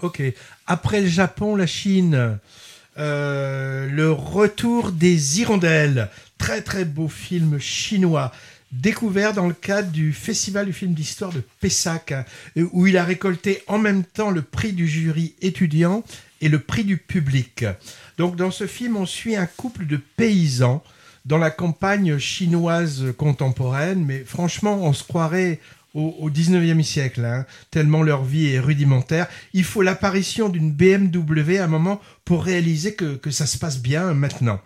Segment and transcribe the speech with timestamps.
[0.00, 0.22] Ok.
[0.68, 2.38] Après le Japon, la Chine.
[2.98, 6.08] Euh, le retour des hirondelles.
[6.38, 8.30] Très très beau film chinois.
[8.70, 12.14] Découvert dans le cadre du Festival du film d'histoire de Pessac,
[12.56, 16.04] où il a récolté en même temps le prix du jury étudiant
[16.40, 17.64] et le prix du public.
[18.18, 20.84] Donc dans ce film, on suit un couple de paysans
[21.24, 25.60] dans la campagne chinoise contemporaine, mais franchement, on se croirait
[25.94, 29.26] au, 19e siècle, hein, tellement leur vie est rudimentaire.
[29.52, 34.14] Il faut l'apparition d'une BMW à un moment pour réaliser que, ça se passe bien
[34.14, 34.60] maintenant.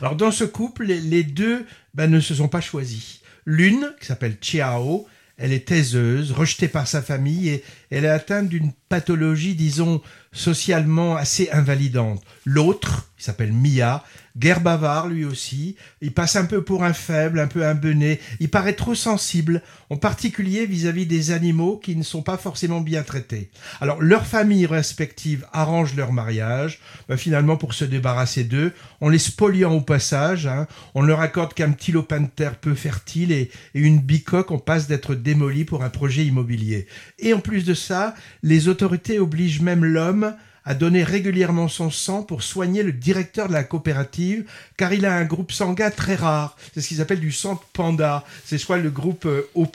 [0.00, 3.20] Alors dans ce couple, les, deux ben, ne se sont pas choisis.
[3.44, 5.06] L'une, qui s'appelle Chiao,
[5.38, 10.00] elle est taiseuse, rejetée par sa famille et elle est atteinte d'une pathologie, disons,
[10.32, 12.22] socialement assez invalidante.
[12.44, 14.04] L'autre, il s'appelle Mia,
[14.36, 18.20] guerre bavard lui aussi, il passe un peu pour un faible, un peu un benet,
[18.40, 23.02] il paraît trop sensible, en particulier vis-à-vis des animaux qui ne sont pas forcément bien
[23.02, 23.50] traités.
[23.80, 29.18] Alors leurs familles respectives arrangent leur mariage, ben, finalement pour se débarrasser d'eux, en les
[29.18, 33.50] spoliant au passage, hein, on leur accorde qu'un petit lopin de terre peu fertile et,
[33.72, 36.86] une bicoque, on passe d'être démoli pour un projet immobilier.
[37.18, 40.34] Et en plus de ça, les autorités obligent même l'homme
[40.66, 44.44] à donner régulièrement son sang pour soigner le directeur de la coopérative,
[44.76, 46.58] car il a un groupe sanguin très rare.
[46.74, 48.22] C'est ce qu'ils appellent du sang panda.
[48.44, 49.66] C'est soit le groupe euh, O+,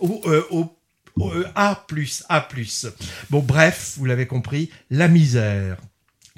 [0.00, 0.42] ou euh,
[1.20, 1.86] euh, A+,
[2.28, 2.48] A+.
[3.30, 5.76] Bon, bref, vous l'avez compris, la misère.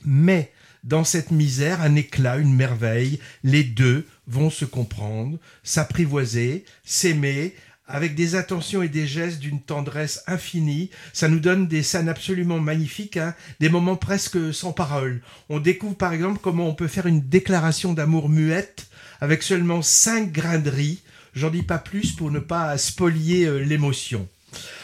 [0.05, 0.53] Mais
[0.85, 7.55] dans cette misère, un éclat, une merveille, les deux vont se comprendre, s'apprivoiser, s'aimer,
[7.91, 10.91] avec des attentions et des gestes d'une tendresse infinie.
[11.13, 15.21] Ça nous donne des scènes absolument magnifiques, hein, des moments presque sans parole.
[15.49, 18.87] On découvre par exemple comment on peut faire une déclaration d'amour muette
[19.21, 21.03] avec seulement cinq grains de riz.
[21.35, 24.29] J'en dis pas plus pour ne pas spolier euh, l'émotion.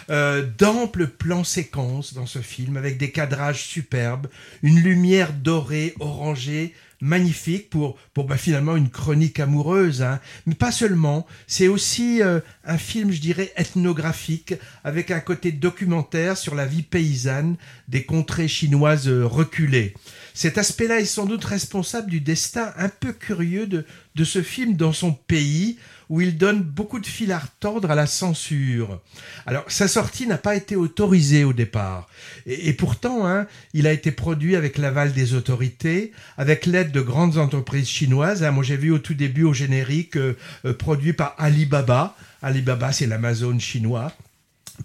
[0.08, 4.28] Euh, d'amples plans séquences dans ce film avec des cadrages superbes,
[4.62, 10.02] une lumière dorée, orangée, magnifique pour, bah, finalement une chronique amoureuse.
[10.02, 10.20] Hein.
[10.46, 16.36] Mais pas seulement, c'est aussi euh, un film, je dirais, ethnographique, avec un côté documentaire
[16.36, 17.56] sur la vie paysanne
[17.88, 19.94] des contrées chinoises euh, reculées.
[20.34, 23.86] Cet aspect-là est sans doute responsable du destin un peu curieux de,
[24.16, 25.76] de ce film dans son pays,
[26.08, 29.00] où il donne beaucoup de fil à retordre à la censure.
[29.44, 32.08] Alors, sa sortie n'a pas été autorisée au départ.
[32.46, 37.38] Et, pourtant, hein, il a été produit avec l'aval des autorités, avec l'aide de grandes
[37.38, 38.42] entreprises chinoises.
[38.42, 38.52] Hein.
[38.52, 42.16] Moi, j'ai vu au tout début au générique euh, euh, produit par Alibaba.
[42.40, 44.12] Alibaba, c'est l'Amazon chinois.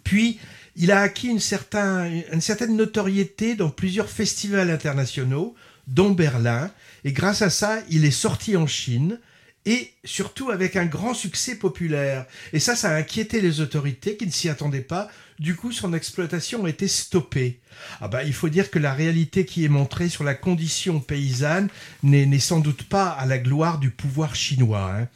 [0.04, 0.40] Puis,
[0.76, 1.40] il a acquis une,
[2.34, 5.56] une certaine notoriété dans plusieurs festivals internationaux,
[5.92, 6.72] dont Berlin.
[7.04, 9.20] Et grâce à ça, il est sorti en Chine
[9.66, 12.26] et surtout avec un grand succès populaire.
[12.54, 15.10] Et ça, ça a inquiété les autorités qui ne s'y attendaient pas.
[15.40, 17.60] Du coup, son exploitation a été stoppée.
[18.00, 21.70] Ah bah, il faut dire que la réalité qui est montrée sur la condition paysanne
[22.04, 24.94] n'est sans doute pas à la gloire du pouvoir chinois.
[24.94, 25.08] Hein.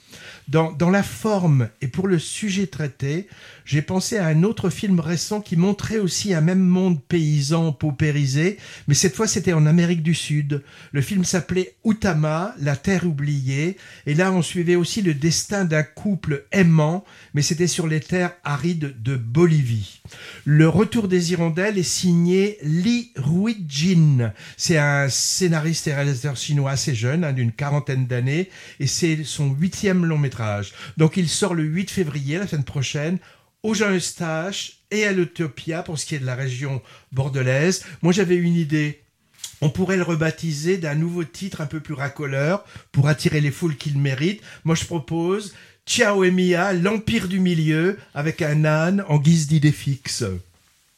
[0.47, 3.28] Dans, dans, la forme et pour le sujet traité,
[3.66, 8.57] j'ai pensé à un autre film récent qui montrait aussi un même monde paysan paupérisé,
[8.88, 10.63] mais cette fois c'était en Amérique du Sud.
[10.91, 15.84] Le film s'appelait Utama, la terre oubliée, et là on suivait aussi le destin d'un
[15.84, 17.03] couple aimant,
[17.34, 20.01] mais c'était sur les terres arides de Bolivie.
[20.44, 24.34] Le retour des hirondelles est signé Li Ruijin.
[24.57, 29.51] C'est un scénariste et réalisateur chinois assez jeune, hein, d'une quarantaine d'années, et c'est son
[29.51, 30.73] huitième long métrage.
[30.97, 33.19] Donc il sort le 8 février, la semaine prochaine,
[33.63, 36.81] au Jean Eustache et à l'Utopia pour ce qui est de la région
[37.12, 37.84] bordelaise.
[38.02, 39.04] Moi j'avais une idée.
[39.61, 43.77] On pourrait le rebaptiser d'un nouveau titre un peu plus racoleur pour attirer les foules
[43.77, 44.41] qu'il mérite.
[44.63, 45.53] Moi je propose
[45.85, 50.23] Ciao et Mia, l'Empire du Milieu, avec un âne en guise d'idée fixe.